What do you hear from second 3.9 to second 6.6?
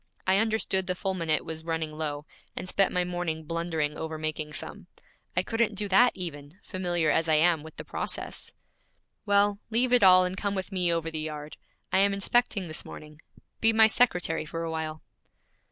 over making some. I couldn't do that even,